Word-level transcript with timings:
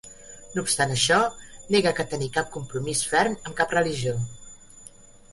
No 0.53 0.61
obstant 0.67 0.93
això, 0.93 1.17
nega 1.75 1.91
que 1.99 2.05
tenir 2.13 2.29
cap 2.37 2.49
compromís 2.55 3.03
ferm 3.11 3.35
amb 3.35 3.57
cap 3.61 3.75
religió. 3.77 4.15